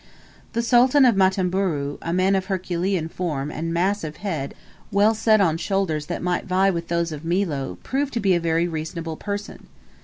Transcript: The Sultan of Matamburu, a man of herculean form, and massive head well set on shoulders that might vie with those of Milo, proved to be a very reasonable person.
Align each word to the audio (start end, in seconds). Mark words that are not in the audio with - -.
The 0.53 0.63
Sultan 0.63 1.05
of 1.05 1.15
Matamburu, 1.15 1.99
a 2.01 2.11
man 2.11 2.33
of 2.33 2.45
herculean 2.45 3.07
form, 3.07 3.51
and 3.51 3.71
massive 3.71 4.17
head 4.17 4.55
well 4.91 5.13
set 5.13 5.39
on 5.39 5.57
shoulders 5.57 6.07
that 6.07 6.23
might 6.23 6.45
vie 6.45 6.71
with 6.71 6.87
those 6.87 7.11
of 7.11 7.23
Milo, 7.23 7.77
proved 7.83 8.11
to 8.15 8.19
be 8.19 8.33
a 8.33 8.39
very 8.39 8.67
reasonable 8.67 9.15
person. 9.15 9.67